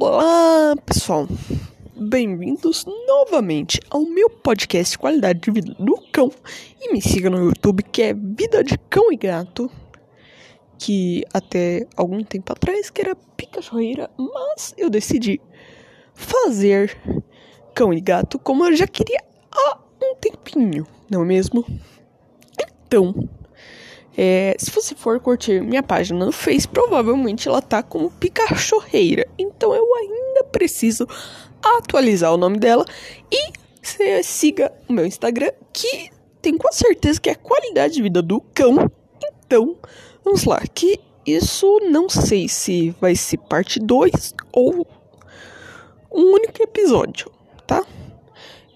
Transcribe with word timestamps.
Olá, 0.00 0.76
pessoal. 0.86 1.26
Bem-vindos 1.96 2.86
novamente 3.08 3.80
ao 3.90 4.02
meu 4.02 4.30
podcast 4.30 4.96
Qualidade 4.96 5.40
de 5.40 5.50
Vida 5.50 5.74
do 5.74 5.96
Cão. 6.12 6.30
E 6.80 6.92
me 6.92 7.02
siga 7.02 7.28
no 7.28 7.46
YouTube 7.46 7.82
que 7.82 8.02
é 8.02 8.14
Vida 8.14 8.62
de 8.62 8.78
Cão 8.78 9.12
e 9.12 9.16
Gato. 9.16 9.68
Que 10.78 11.24
até 11.34 11.84
algum 11.96 12.22
tempo 12.22 12.52
atrás 12.52 12.90
que 12.90 13.00
era 13.00 13.16
Picachorreira, 13.36 14.08
mas 14.16 14.72
eu 14.78 14.88
decidi 14.88 15.40
fazer 16.14 16.96
Cão 17.74 17.92
e 17.92 18.00
Gato 18.00 18.38
como 18.38 18.64
eu 18.66 18.76
já 18.76 18.86
queria 18.86 19.20
há 19.50 19.78
um 20.00 20.14
tempinho, 20.14 20.86
não 21.10 21.22
é 21.22 21.24
mesmo? 21.24 21.66
Então, 22.86 23.28
é, 24.16 24.56
se 24.58 24.70
você 24.72 24.96
for 24.96 25.20
curtir 25.20 25.60
minha 25.60 25.80
página 25.80 26.24
no 26.24 26.32
Face, 26.32 26.66
provavelmente 26.66 27.46
ela 27.46 27.62
tá 27.62 27.84
como 27.84 28.10
Picachorreira. 28.10 29.24
Então 29.58 29.74
eu 29.74 29.92
ainda 29.96 30.44
preciso 30.44 31.04
atualizar 31.60 32.32
o 32.32 32.36
nome 32.36 32.58
dela 32.58 32.84
e 33.28 33.52
siga 34.22 34.72
o 34.88 34.92
meu 34.92 35.04
Instagram, 35.04 35.50
que 35.72 36.10
tem 36.40 36.56
com 36.56 36.70
certeza 36.70 37.20
que 37.20 37.28
é 37.28 37.32
a 37.32 37.36
qualidade 37.36 37.94
de 37.94 38.02
vida 38.02 38.22
do 38.22 38.40
cão. 38.40 38.88
Então, 39.44 39.76
vamos 40.24 40.44
lá, 40.44 40.60
que 40.72 41.00
isso 41.26 41.80
não 41.90 42.08
sei 42.08 42.48
se 42.48 42.90
vai 43.00 43.16
ser 43.16 43.38
parte 43.38 43.80
2 43.80 44.32
ou 44.52 44.86
um 46.12 46.34
único 46.34 46.62
episódio, 46.62 47.28
tá? 47.66 47.84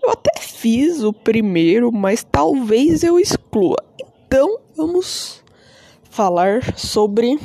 Eu 0.03 0.11
até 0.11 0.33
fiz 0.41 1.05
o 1.05 1.13
primeiro, 1.13 1.93
mas 1.93 2.27
talvez 2.29 3.05
eu 3.05 3.21
exclua. 3.21 3.77
Então, 4.27 4.59
vamos 4.75 5.45
falar 6.11 6.77
sobre 6.77 7.39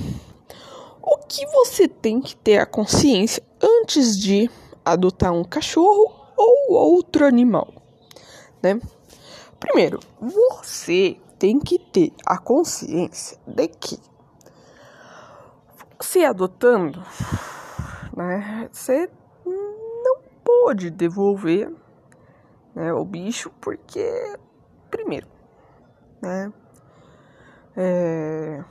que 1.28 1.46
você 1.48 1.88
tem 1.88 2.22
que 2.22 2.36
ter 2.36 2.58
a 2.58 2.66
consciência 2.66 3.44
antes 3.62 4.18
de 4.18 4.50
adotar 4.84 5.34
um 5.34 5.44
cachorro 5.44 6.14
ou 6.38 6.74
outro 6.74 7.26
animal, 7.26 7.74
né? 8.62 8.80
Primeiro, 9.60 10.00
você 10.20 11.18
tem 11.38 11.60
que 11.60 11.80
ter 11.80 12.14
a 12.26 12.38
consciência 12.38 13.38
de 13.46 13.68
que 13.68 14.00
você 16.00 16.24
adotando, 16.24 17.04
né, 18.16 18.70
você 18.72 19.10
não 19.46 20.20
pode 20.44 20.92
devolver 20.92 21.74
né, 22.76 22.94
o 22.94 23.04
bicho 23.04 23.52
porque, 23.60 24.38
primeiro, 24.92 25.28
né, 26.22 26.54
é... 27.76 28.64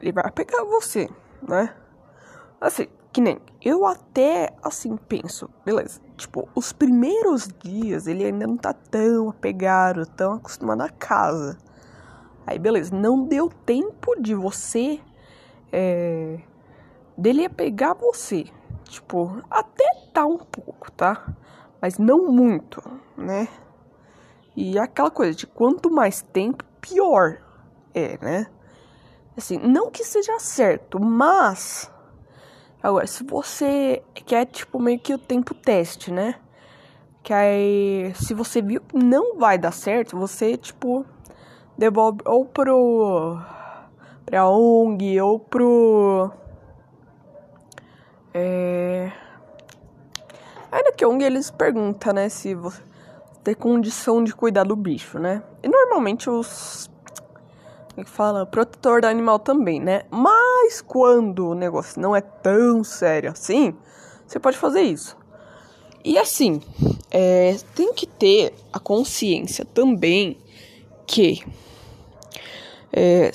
Ele 0.00 0.12
vai 0.12 0.30
pegar 0.30 0.64
você, 0.64 1.08
né? 1.46 1.74
Assim, 2.60 2.86
que 3.12 3.20
nem 3.20 3.40
eu 3.62 3.86
até 3.86 4.54
assim 4.62 4.96
penso, 4.96 5.50
beleza. 5.64 6.00
Tipo, 6.16 6.48
os 6.54 6.72
primeiros 6.72 7.48
dias 7.62 8.06
ele 8.06 8.24
ainda 8.24 8.46
não 8.46 8.56
tá 8.56 8.72
tão 8.72 9.30
apegado, 9.30 10.06
tão 10.06 10.34
acostumado 10.34 10.82
à 10.82 10.88
casa. 10.88 11.58
Aí, 12.46 12.58
beleza, 12.58 12.94
não 12.94 13.24
deu 13.24 13.48
tempo 13.48 14.20
de 14.20 14.34
você. 14.34 15.00
É, 15.72 16.40
dele 17.16 17.48
pegar 17.48 17.94
você. 17.94 18.46
Tipo, 18.84 19.42
até 19.50 19.84
tá 20.12 20.26
um 20.26 20.38
pouco, 20.38 20.90
tá? 20.92 21.32
Mas 21.80 21.98
não 21.98 22.30
muito, 22.30 22.82
né? 23.16 23.46
E 24.56 24.78
aquela 24.78 25.10
coisa 25.10 25.36
de 25.36 25.46
quanto 25.46 25.90
mais 25.90 26.22
tempo, 26.22 26.64
pior 26.80 27.38
é, 27.94 28.18
né? 28.22 28.46
Assim, 29.36 29.58
não 29.58 29.90
que 29.90 30.04
seja 30.04 30.38
certo, 30.38 31.00
mas. 31.00 31.90
Agora, 32.82 33.06
se 33.06 33.24
você 33.24 34.02
quer, 34.26 34.46
tipo, 34.46 34.78
meio 34.78 34.98
que 34.98 35.14
o 35.14 35.18
tempo 35.18 35.54
teste, 35.54 36.10
né? 36.10 36.36
Que 37.22 37.32
aí, 37.32 38.12
se 38.14 38.34
você 38.34 38.62
viu 38.62 38.80
que 38.80 38.96
não 38.96 39.36
vai 39.38 39.58
dar 39.58 39.72
certo, 39.72 40.16
você, 40.16 40.56
tipo, 40.56 41.04
devolve 41.76 42.20
ou 42.24 42.44
pro. 42.46 43.38
pra 44.24 44.48
ONG 44.48 45.20
ou 45.20 45.38
pro. 45.38 46.30
É. 48.32 49.12
Ainda 50.72 50.92
que 50.92 51.04
ONG 51.04 51.24
eles 51.24 51.50
perguntam, 51.50 52.12
né? 52.12 52.28
Se 52.28 52.54
você 52.54 52.82
ter 53.42 53.54
condição 53.54 54.22
de 54.22 54.34
cuidar 54.34 54.64
do 54.64 54.76
bicho, 54.76 55.18
né? 55.18 55.42
E 55.62 55.68
normalmente 55.68 56.28
os. 56.28 56.90
Como 58.00 58.02
é 58.02 58.04
que 58.04 58.10
fala? 58.10 58.46
Protetor 58.46 59.02
do 59.02 59.06
animal 59.06 59.38
também, 59.38 59.78
né? 59.78 60.04
Mas 60.10 60.80
quando 60.80 61.50
o 61.50 61.54
negócio 61.54 62.00
não 62.00 62.16
é 62.16 62.22
tão 62.22 62.82
sério 62.82 63.30
assim, 63.30 63.74
você 64.26 64.38
pode 64.38 64.56
fazer 64.56 64.80
isso. 64.80 65.18
E 66.02 66.18
assim, 66.18 66.62
é, 67.10 67.56
tem 67.74 67.92
que 67.92 68.06
ter 68.06 68.54
a 68.72 68.78
consciência 68.78 69.66
também 69.66 70.38
que. 71.06 71.42
É, 72.90 73.30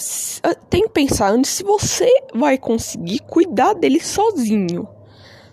tem 0.68 0.84
que 0.84 0.90
pensar 0.90 1.30
antes 1.32 1.52
se 1.52 1.64
você 1.64 2.10
vai 2.34 2.58
conseguir 2.58 3.20
cuidar 3.20 3.74
dele 3.74 4.00
sozinho. 4.00 4.88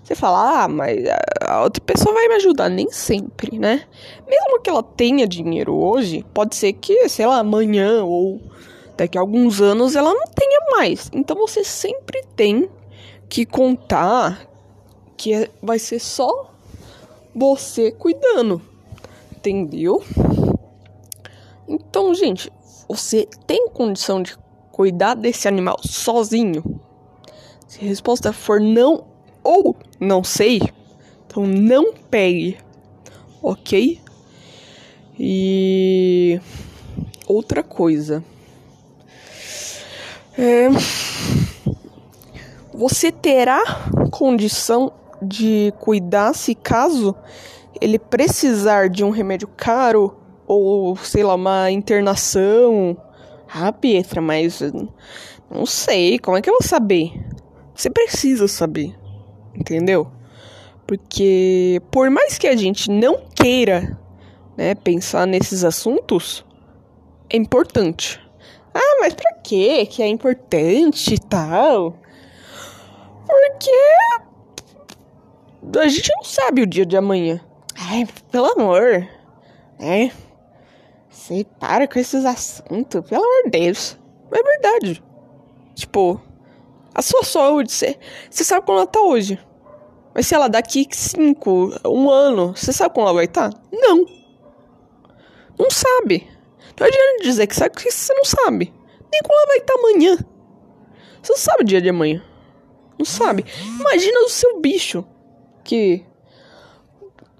Você 0.02 0.14
fala, 0.14 0.64
ah, 0.64 0.68
mas 0.68 1.04
a 1.46 1.62
outra 1.62 1.82
pessoa 1.84 2.14
vai 2.14 2.28
me 2.28 2.34
ajudar. 2.36 2.70
Nem 2.70 2.90
sempre, 2.90 3.58
né? 3.58 3.84
Mesmo 4.26 4.60
que 4.62 4.70
ela 4.70 4.82
tenha 4.82 5.28
dinheiro 5.28 5.74
hoje, 5.74 6.24
pode 6.32 6.56
ser 6.56 6.72
que, 6.72 7.10
sei 7.10 7.26
lá, 7.26 7.40
amanhã 7.40 8.02
ou 8.04 8.40
daqui 8.96 9.18
a 9.18 9.20
alguns 9.20 9.60
anos 9.60 9.96
ela 9.96 10.12
não 10.12 10.26
tenha 10.26 10.60
mais. 10.70 11.10
Então 11.12 11.36
você 11.36 11.64
sempre 11.64 12.24
tem 12.36 12.68
que 13.28 13.46
contar 13.46 14.46
que 15.16 15.32
é, 15.32 15.50
vai 15.62 15.78
ser 15.78 15.98
só 15.98 16.52
você 17.34 17.90
cuidando. 17.90 18.60
Entendeu? 19.36 20.02
Então, 21.66 22.14
gente, 22.14 22.52
você 22.88 23.26
tem 23.46 23.68
condição 23.68 24.22
de 24.22 24.36
cuidar 24.70 25.14
desse 25.14 25.48
animal 25.48 25.78
sozinho? 25.82 26.80
Se 27.66 27.80
a 27.80 27.88
resposta 27.88 28.32
for 28.32 28.60
não, 28.60 29.04
ou 29.42 29.74
não 29.98 30.22
sei, 30.22 30.60
então 31.26 31.46
não 31.46 31.94
pegue, 31.94 32.58
ok? 33.42 33.98
E 35.18 36.40
outra 37.26 37.62
coisa, 37.62 38.22
é, 40.38 40.68
você 42.72 43.12
terá 43.12 43.62
condição 44.10 44.92
de 45.20 45.72
cuidar 45.78 46.34
se 46.34 46.54
caso 46.54 47.14
ele 47.80 47.98
precisar 47.98 48.88
de 48.88 49.04
um 49.04 49.10
remédio 49.10 49.48
caro 49.48 50.16
ou 50.46 50.96
sei 50.96 51.22
lá 51.22 51.34
uma 51.34 51.70
internação. 51.70 52.96
Ah, 53.54 53.72
Pietra, 53.72 54.20
mas 54.20 54.60
não 55.50 55.66
sei, 55.66 56.18
como 56.18 56.36
é 56.36 56.42
que 56.42 56.48
eu 56.48 56.54
vou 56.54 56.66
saber? 56.66 57.12
Você 57.74 57.90
precisa 57.90 58.48
saber 58.48 58.94
entendeu? 59.54 60.10
Porque 60.86 61.80
por 61.90 62.10
mais 62.10 62.38
que 62.38 62.46
a 62.46 62.56
gente 62.56 62.90
não 62.90 63.22
queira, 63.34 63.98
né, 64.56 64.74
pensar 64.74 65.26
nesses 65.26 65.64
assuntos, 65.64 66.44
é 67.30 67.36
importante. 67.36 68.20
Mas 69.02 69.14
pra 69.14 69.32
quê 69.42 69.84
que 69.84 70.00
é 70.00 70.06
importante 70.06 71.14
e 71.14 71.18
tal? 71.18 71.98
Porque 73.26 73.72
a 75.76 75.88
gente 75.88 76.08
não 76.14 76.22
sabe 76.22 76.62
o 76.62 76.66
dia 76.68 76.86
de 76.86 76.96
amanhã. 76.96 77.40
Ai, 77.76 78.06
pelo 78.30 78.52
amor, 78.52 79.04
né? 79.76 80.12
Você 81.10 81.44
para 81.58 81.88
com 81.88 81.98
esses 81.98 82.24
assuntos, 82.24 83.04
pelo 83.08 83.24
amor 83.24 83.42
de 83.46 83.50
Deus. 83.50 83.98
É 84.30 84.40
verdade. 84.40 85.02
Tipo, 85.74 86.20
a 86.94 87.02
sua 87.02 87.24
saúde, 87.24 87.72
você 87.72 87.98
sabe 88.30 88.64
como 88.64 88.78
ela 88.78 88.86
tá 88.86 89.00
hoje. 89.00 89.36
Mas 90.14 90.28
se 90.28 90.34
ela 90.36 90.46
daqui 90.46 90.86
cinco, 90.92 91.72
um 91.84 92.08
ano, 92.08 92.54
você 92.56 92.72
sabe 92.72 92.94
como 92.94 93.08
ela 93.08 93.16
vai 93.16 93.24
estar? 93.24 93.52
Tá? 93.52 93.60
Não. 93.72 94.06
Não 95.58 95.70
sabe. 95.72 96.24
Não 96.78 96.86
adianta 96.86 97.24
dizer 97.24 97.48
que 97.48 97.56
sabe 97.56 97.74
que 97.74 97.90
você 97.90 98.14
não 98.14 98.24
sabe. 98.24 98.72
Ela 99.14 99.46
vai 99.46 99.58
estar 99.58 99.74
amanhã. 99.74 100.18
Você 101.22 101.32
não 101.32 101.38
sabe 101.38 101.62
o 101.62 101.66
dia 101.66 101.80
de 101.80 101.88
amanhã. 101.88 102.22
Não 102.98 103.04
sabe. 103.04 103.44
Imagina 103.80 104.20
o 104.20 104.28
seu 104.28 104.60
bicho. 104.60 105.04
Que. 105.64 106.04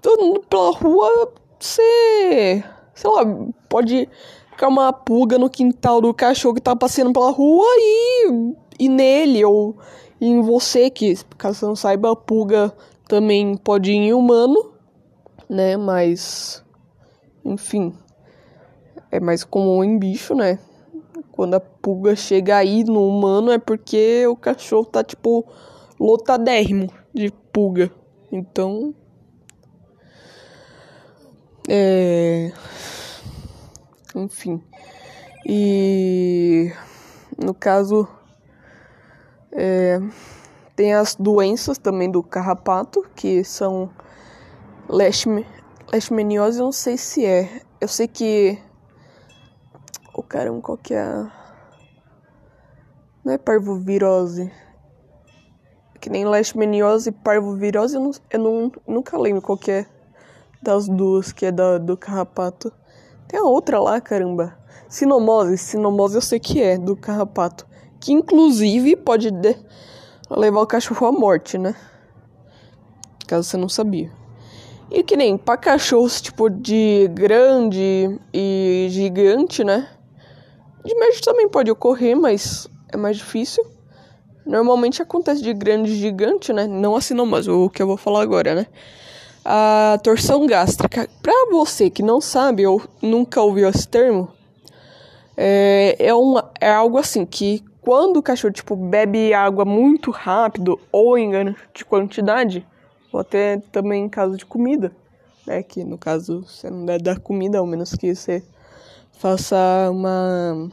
Todo 0.01 0.25
mundo 0.25 0.43
pela 0.49 0.71
rua. 0.71 1.33
Você. 1.59 2.63
Sei 2.93 3.09
lá, 3.09 3.23
pode 3.67 4.07
ficar 4.51 4.67
uma 4.67 4.93
pulga 4.93 5.37
no 5.39 5.49
quintal 5.49 5.99
do 5.99 6.13
cachorro 6.13 6.55
que 6.55 6.61
tá 6.61 6.75
passeando 6.75 7.11
pela 7.13 7.31
rua 7.31 7.67
e. 7.77 8.55
e 8.79 8.89
nele. 8.89 9.43
Ou 9.43 9.77
em 10.21 10.41
você, 10.41 10.89
que 10.89 11.15
caso 11.37 11.59
você 11.59 11.65
não 11.65 11.75
saiba, 11.75 12.11
a 12.11 12.15
pulga 12.15 12.73
também 13.07 13.57
pode 13.57 13.91
ir 13.91 13.95
em 13.95 14.13
humano, 14.13 14.73
né? 15.49 15.75
Mas, 15.75 16.63
enfim, 17.43 17.93
é 19.11 19.19
mais 19.19 19.43
comum 19.43 19.83
em 19.83 19.99
bicho, 19.99 20.33
né? 20.33 20.59
Quando 21.43 21.55
a 21.55 21.59
pulga 21.59 22.15
chega 22.15 22.55
aí 22.55 22.85
no 22.85 23.05
humano 23.05 23.51
é 23.51 23.59
porque 23.59 24.25
o 24.27 24.33
cachorro 24.33 24.85
tá, 24.85 25.03
tipo, 25.03 25.45
lotadérrimo 25.99 26.89
de 27.13 27.33
pulga. 27.51 27.91
Então. 28.31 28.95
É. 31.67 32.49
Enfim. 34.15 34.63
E. 35.45 36.71
No 37.37 37.53
caso. 37.53 38.07
É, 39.51 39.99
tem 40.77 40.93
as 40.93 41.13
doenças 41.13 41.77
também 41.77 42.09
do 42.09 42.23
carrapato, 42.23 43.05
que 43.13 43.43
são 43.43 43.91
leishmaniose, 44.87 46.59
eu 46.59 46.63
não 46.63 46.71
sei 46.71 46.95
se 46.95 47.25
é. 47.25 47.61
Eu 47.81 47.89
sei 47.89 48.07
que 48.07 48.57
o 50.13 50.21
caramba, 50.21 50.61
qual 50.61 50.77
que 50.77 50.93
é 50.93 51.05
Não 53.25 53.33
é 53.33 53.37
parvovirose. 53.37 54.51
Que 55.99 56.09
nem 56.09 56.25
leishmaniose 56.25 57.09
e 57.09 57.13
parvovirose, 57.13 57.95
eu, 57.95 58.01
não, 58.01 58.11
eu 58.29 58.39
não, 58.39 58.71
nunca 58.87 59.17
lembro 59.17 59.41
qual 59.41 59.57
que 59.57 59.71
é 59.71 59.85
das 60.61 60.87
duas, 60.87 61.31
que 61.31 61.45
é 61.45 61.51
da, 61.51 61.77
do 61.77 61.97
carrapato. 61.97 62.71
Tem 63.27 63.39
a 63.39 63.43
outra 63.43 63.79
lá, 63.79 63.99
caramba. 63.99 64.57
Sinomose, 64.87 65.57
sinomose 65.57 66.15
eu 66.15 66.21
sei 66.21 66.39
que 66.39 66.61
é, 66.61 66.77
do 66.77 66.95
carrapato. 66.95 67.65
Que 67.99 68.11
inclusive 68.11 68.95
pode 68.97 69.31
de 69.31 69.55
levar 70.29 70.61
o 70.61 70.67
cachorro 70.67 71.07
à 71.07 71.11
morte, 71.11 71.57
né? 71.57 71.73
Caso 73.25 73.47
você 73.49 73.57
não 73.57 73.69
sabia. 73.69 74.11
E 74.91 75.03
que 75.03 75.15
nem 75.15 75.37
para 75.37 75.57
cachorros 75.57 76.21
tipo 76.21 76.49
de 76.49 77.09
grande 77.13 78.19
e 78.33 78.87
gigante, 78.89 79.63
né? 79.63 79.89
De 80.85 80.93
médio 80.95 81.21
também 81.21 81.47
pode 81.47 81.71
ocorrer, 81.71 82.15
mas 82.15 82.67
é 82.91 82.97
mais 82.97 83.17
difícil. 83.17 83.65
Normalmente 84.45 85.01
acontece 85.01 85.41
de 85.41 85.53
grande 85.53 85.95
gigante, 85.95 86.51
né? 86.51 86.67
Não 86.67 86.95
assim 86.95 87.13
não, 87.13 87.25
mas 87.25 87.47
o 87.47 87.69
que 87.69 87.81
eu 87.81 87.87
vou 87.87 87.95
falar 87.95 88.21
agora, 88.21 88.53
né? 88.53 88.67
A 89.45 89.97
torção 90.03 90.45
gástrica. 90.45 91.09
Pra 91.21 91.47
você 91.51 91.89
que 91.89 92.03
não 92.03 92.19
sabe 92.19 92.67
ou 92.67 92.81
nunca 93.01 93.41
ouviu 93.41 93.69
esse 93.69 93.87
termo, 93.87 94.29
é, 95.37 95.95
é, 95.97 96.13
uma, 96.13 96.51
é 96.59 96.69
algo 96.69 96.97
assim 96.97 97.25
que 97.25 97.63
quando 97.81 98.17
o 98.17 98.23
cachorro 98.23 98.53
tipo, 98.53 98.75
bebe 98.75 99.33
água 99.33 99.65
muito 99.65 100.11
rápido 100.11 100.79
ou 100.91 101.17
em 101.17 101.29
grande 101.29 101.57
quantidade, 101.87 102.65
ou 103.11 103.19
até 103.19 103.57
também 103.71 104.05
em 104.05 104.09
caso 104.09 104.35
de 104.35 104.45
comida, 104.45 104.91
né? 105.47 105.63
Que 105.63 105.83
no 105.83 105.97
caso 105.97 106.41
você 106.41 106.69
não 106.69 106.85
deve 106.85 107.03
dar 107.03 107.19
comida, 107.19 107.59
ao 107.59 107.65
menos 107.65 107.93
que 107.93 108.13
você 108.13 108.43
faça 109.13 109.55
uma 109.89 110.69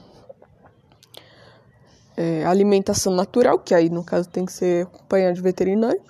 é, 2.17 2.45
alimentação 2.45 3.15
natural, 3.15 3.59
que 3.59 3.75
aí 3.75 3.89
no 3.89 4.05
caso 4.05 4.29
tem 4.29 4.45
que 4.45 4.53
ser 4.53 4.87
acompanhado 4.87 5.35
de 5.35 5.43
veterinário. 5.43 6.01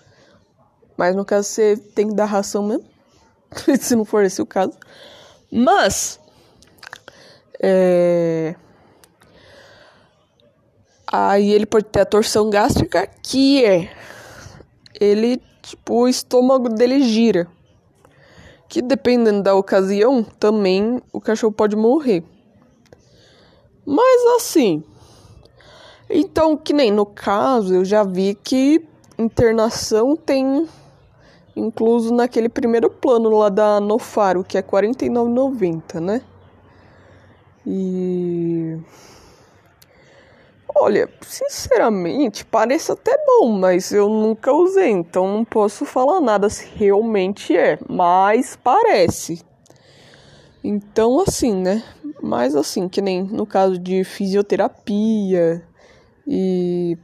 Mas 0.97 1.15
no 1.15 1.25
caso 1.25 1.49
você 1.49 1.77
tem 1.77 2.09
que 2.09 2.15
dar 2.15 2.27
ração 2.27 2.63
mesmo, 2.63 2.85
se 3.79 3.95
não 3.95 4.05
for 4.05 4.25
esse 4.25 4.41
o 4.41 4.47
caso. 4.47 4.73
Mas 5.51 6.21
é, 7.61 8.55
aí 11.07 11.53
ele 11.53 11.67
pode 11.67 11.87
ter 11.87 12.01
a 12.01 12.07
torção 12.07 12.51
gástrica, 12.51 13.07
que 13.23 13.65
é 13.65 13.91
ele 15.01 15.43
tipo 15.63 16.03
o 16.03 16.09
estômago 16.09 16.69
dele 16.69 17.03
gira 17.03 17.49
que 18.71 18.81
dependendo 18.81 19.43
da 19.43 19.53
ocasião, 19.53 20.23
também 20.23 21.03
o 21.13 21.21
cachorro 21.21 21.53
pode 21.53 21.75
morrer. 21.75 22.23
Mas 23.85 24.37
assim, 24.37 24.85
então 26.09 26.57
que 26.57 26.73
nem 26.73 26.93
no 26.93 27.05
caso, 27.05 27.75
eu 27.75 27.85
já 27.85 28.05
vi 28.05 28.37
que 28.37 28.87
internação 29.19 30.15
tem 30.15 30.69
incluso 31.57 32.15
naquele 32.15 32.49
primeiro 32.49 32.89
plano 32.89 33.29
lá 33.31 33.49
da 33.49 33.81
Nofaro, 33.81 34.45
que 34.45 34.57
é 34.57 34.61
R$ 34.61 34.69
49,90, 34.69 35.99
né? 35.99 36.23
E 37.67 38.79
Olha, 40.83 41.11
sinceramente, 41.21 42.43
parece 42.43 42.91
até 42.91 43.15
bom, 43.27 43.53
mas 43.53 43.93
eu 43.93 44.09
nunca 44.09 44.51
usei, 44.51 44.89
então 44.89 45.29
não 45.29 45.45
posso 45.45 45.85
falar 45.85 46.23
nada 46.23 46.49
se 46.49 46.67
realmente 46.75 47.55
é, 47.55 47.79
mas 47.87 48.57
parece. 48.57 49.45
Então, 50.65 51.21
assim, 51.21 51.55
né? 51.55 51.85
Mas 52.23 52.57
assim, 52.57 52.89
que 52.89 53.03
nem 53.03 53.23
no 53.23 53.45
caso 53.45 53.79
de 53.79 54.03
fisioterapia 54.05 55.63
e 56.27 56.97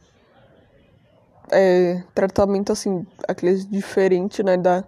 é, 1.53 2.03
tratamento 2.15 2.73
assim, 2.73 3.07
aqueles 3.29 3.69
diferentes, 3.69 4.43
né, 4.43 4.57
da 4.57 4.85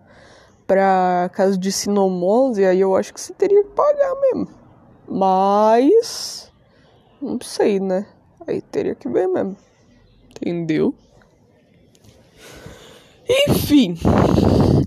para 0.67 1.31
caso 1.35 1.59
de 1.59 1.71
sinomose, 1.71 2.65
aí 2.65 2.81
eu 2.81 2.97
acho 2.97 3.13
que 3.13 3.21
você 3.21 3.35
teria 3.35 3.63
que 3.65 3.71
pagar 3.71 4.15
mesmo. 4.23 4.49
Mas 5.07 6.51
não 7.21 7.39
sei, 7.43 7.79
né? 7.81 8.07
Aí 8.49 8.63
teria 8.63 8.95
que 8.95 9.07
ver 9.11 9.29
mesmo. 9.29 9.55
Entendeu? 10.31 10.95
Enfim. 13.47 13.95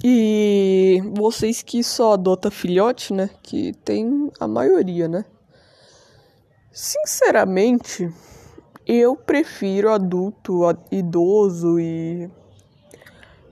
E 0.03 0.99
vocês 1.13 1.61
que 1.61 1.83
só 1.83 2.13
adotam 2.13 2.49
filhote, 2.49 3.13
né? 3.13 3.29
Que 3.43 3.71
tem 3.85 4.31
a 4.39 4.47
maioria, 4.47 5.07
né? 5.07 5.25
Sinceramente, 6.71 8.11
eu 8.87 9.15
prefiro 9.15 9.91
adulto, 9.91 10.61
idoso 10.91 11.79
e 11.79 12.27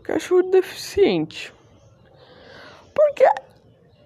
cachorro 0.01 0.49
deficiente. 0.49 1.53
Porque 2.95 3.25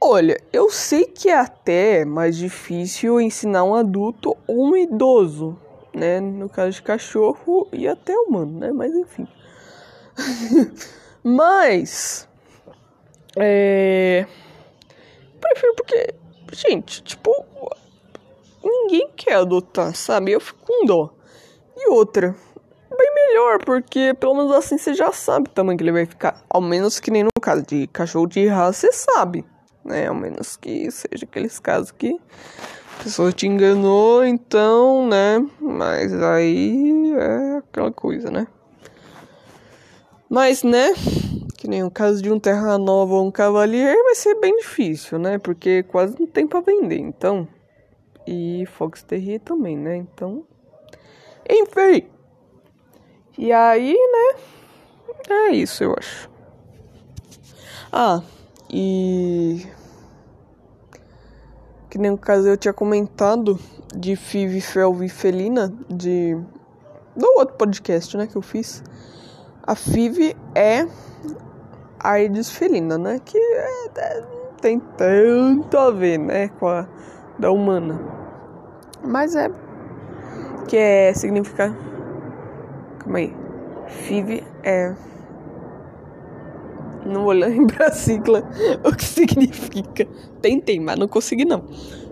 Olha, 0.05 0.37
eu 0.51 0.69
sei 0.69 1.05
que 1.05 1.29
é 1.29 1.39
até 1.39 2.03
mais 2.03 2.35
difícil 2.35 3.21
ensinar 3.21 3.63
um 3.63 3.73
adulto 3.73 4.35
ou 4.45 4.71
um 4.71 4.75
idoso 4.75 5.57
né? 5.93 6.19
No 6.19 6.49
caso 6.49 6.71
de 6.71 6.81
cachorro 6.81 7.67
e 7.71 7.87
até 7.87 8.15
humano, 8.15 8.59
né? 8.59 8.71
Mas 8.71 8.93
enfim. 8.93 9.27
Mas. 11.23 12.27
É. 13.37 14.25
Prefiro 15.39 15.75
porque. 15.75 16.13
Gente, 16.51 17.03
tipo. 17.03 17.31
Ninguém 18.63 19.09
quer 19.15 19.35
adotar, 19.35 19.93
sabe? 19.95 20.31
Eu 20.31 20.39
fico 20.39 20.59
com 20.65 20.85
dó. 20.85 21.13
E 21.75 21.89
outra. 21.89 22.35
Bem 22.95 23.13
melhor, 23.15 23.63
porque 23.65 24.13
pelo 24.13 24.35
menos 24.35 24.51
assim 24.51 24.77
você 24.77 24.93
já 24.93 25.11
sabe 25.11 25.49
o 25.49 25.51
tamanho 25.51 25.77
que 25.77 25.83
ele 25.83 25.91
vai 25.91 26.05
ficar. 26.05 26.43
Ao 26.47 26.61
menos 26.61 26.99
que 26.99 27.09
nem 27.09 27.23
no 27.23 27.41
caso 27.41 27.63
de 27.63 27.87
cachorro 27.87 28.27
de 28.27 28.45
raça, 28.47 28.87
você 28.87 28.93
sabe. 28.93 29.43
Né? 29.83 30.07
Ao 30.07 30.15
menos 30.15 30.55
que 30.55 30.89
seja 30.91 31.25
aqueles 31.25 31.59
casos 31.59 31.91
que 31.91 32.19
pessoa 33.03 33.33
te 33.33 33.45
enganou, 33.45 34.25
então, 34.25 35.05
né? 35.05 35.45
Mas 35.59 36.13
aí 36.13 37.13
é 37.15 37.57
aquela 37.57 37.91
coisa, 37.91 38.31
né? 38.31 38.47
Mas, 40.29 40.63
né? 40.63 40.93
Que 41.57 41.67
nem 41.67 41.83
o 41.83 41.91
caso 41.91 42.21
de 42.21 42.31
um 42.31 42.39
Terra 42.39 42.77
Nova 42.77 43.15
ou 43.15 43.27
um 43.27 43.31
Cavalier 43.31 43.95
vai 44.03 44.15
ser 44.15 44.35
bem 44.39 44.57
difícil, 44.57 45.19
né? 45.19 45.37
Porque 45.37 45.83
quase 45.83 46.17
não 46.17 46.25
tem 46.25 46.47
pra 46.47 46.61
vender, 46.61 46.97
então. 46.97 47.45
E 48.25 48.65
Fox 48.67 49.03
Terrier 49.03 49.41
também, 49.41 49.77
né? 49.77 49.97
Então. 49.97 50.45
Enfim! 51.49 52.07
E 53.37 53.51
aí, 53.51 53.93
né? 53.93 54.41
É 55.29 55.49
isso, 55.51 55.83
eu 55.83 55.93
acho. 55.97 56.29
Ah, 57.91 58.21
e 58.69 59.62
que 61.93 61.99
nem 61.99 62.09
o 62.09 62.17
caso 62.17 62.47
eu 62.47 62.57
tinha 62.57 62.73
comentado 62.73 63.59
de 63.95 64.15
Five, 64.15 64.57
e 64.57 65.09
Felina, 65.09 65.71
de 65.87 66.35
do 67.15 67.27
outro 67.37 67.55
podcast, 67.55 68.17
né, 68.17 68.25
que 68.25 68.35
eu 68.35 68.41
fiz. 68.41 68.83
A 69.61 69.75
Five 69.75 70.35
é 70.55 70.87
a 71.99 72.13
Aedes 72.13 72.49
felina, 72.49 72.97
né, 72.97 73.21
que 73.23 73.37
é, 73.37 73.91
é, 73.95 74.23
tem 74.59 74.79
tanto 74.97 75.77
a 75.77 75.91
ver, 75.91 76.17
né, 76.17 76.47
com 76.59 76.67
a 76.67 76.87
da 77.37 77.51
humana. 77.51 78.01
Mas 79.03 79.35
é 79.35 79.51
que 80.67 80.75
é 80.75 81.13
significa 81.13 81.77
Calma 82.97 83.19
aí. 83.19 83.37
Five 83.85 84.43
é 84.63 84.95
não 87.05 87.23
vou 87.23 87.31
lembrar 87.33 87.87
a 87.87 87.91
sigla, 87.91 88.43
o 88.83 88.95
que 88.95 89.03
significa. 89.03 90.07
Tentei, 90.41 90.79
mas 90.79 90.97
não 90.97 91.07
consegui 91.07 91.45
não. 91.45 91.63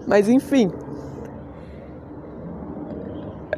Mas 0.07 0.27
enfim. 0.27 0.71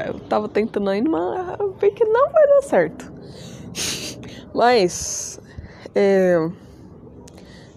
Eu 0.06 0.20
tava 0.22 0.50
tentando 0.50 0.90
ainda, 0.90 1.10
mas 1.10 1.58
vi 1.80 1.92
que 1.92 2.04
não 2.06 2.32
vai 2.32 2.48
dar 2.48 2.62
certo. 2.64 3.14
Mas. 4.54 5.40
É, 5.96 6.50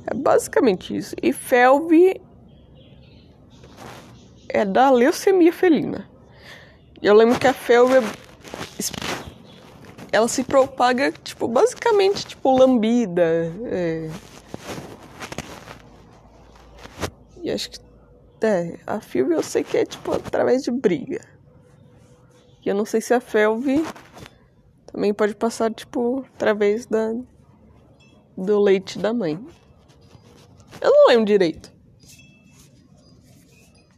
é 0.06 0.14
basicamente 0.14 0.96
isso. 0.96 1.14
E 1.22 1.32
Felv 1.32 1.92
é 4.48 4.64
da 4.64 4.90
leucemia 4.90 5.52
felina. 5.52 6.08
Eu 7.02 7.14
lembro 7.14 7.38
que 7.38 7.46
a 7.46 7.52
felve 7.52 8.00
ela 10.12 10.28
se 10.28 10.44
propaga, 10.44 11.12
tipo, 11.12 11.48
basicamente, 11.48 12.26
tipo, 12.26 12.56
lambida. 12.56 13.52
É. 13.64 14.10
E 17.42 17.50
acho 17.50 17.70
que. 17.70 17.86
É, 18.42 18.78
a 18.86 19.00
FIV 19.00 19.34
eu 19.34 19.42
sei 19.42 19.64
que 19.64 19.78
é, 19.78 19.84
tipo, 19.84 20.12
através 20.12 20.62
de 20.62 20.70
briga. 20.70 21.20
E 22.64 22.68
eu 22.68 22.74
não 22.74 22.84
sei 22.84 23.00
se 23.00 23.14
a 23.14 23.20
felve 23.20 23.84
também 24.92 25.12
pode 25.12 25.34
passar, 25.34 25.72
tipo, 25.72 26.24
através 26.34 26.86
da, 26.86 27.14
do 28.36 28.60
leite 28.60 28.98
da 28.98 29.12
mãe. 29.12 29.38
Eu 30.80 30.90
não 30.90 31.08
lembro 31.08 31.24
direito. 31.24 31.75